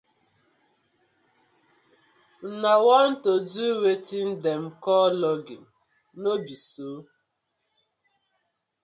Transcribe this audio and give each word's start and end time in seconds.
Una 2.47 2.73
wan 2.85 3.07
to 3.23 3.31
do 3.51 3.65
weten 3.81 4.29
dem 4.43 4.63
call 4.83 5.11
logging, 5.21 5.65
no 6.21 6.31
bi 6.45 6.55
so? 6.69 6.89